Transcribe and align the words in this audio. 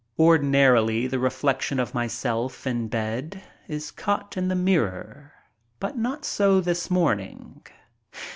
Ordinarily 0.17 1.05
the 1.05 1.19
reflection 1.19 1.79
of 1.79 1.93
myself, 1.93 2.65
in 2.65 2.87
bed, 2.87 3.43
is 3.67 3.91
caught 3.91 4.35
in 4.35 4.47
the 4.47 4.55
mirror, 4.55 5.31
but 5.79 5.95
not 5.95 6.25
so 6.25 6.59
this 6.59 6.89
morning. 6.89 7.61